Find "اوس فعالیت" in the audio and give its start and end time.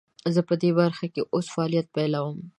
1.33-1.87